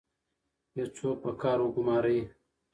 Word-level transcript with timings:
یو 0.77 0.87
څوک 0.95 1.17
په 1.23 1.31
کار 1.41 1.57
وګمارئ. 1.61 2.19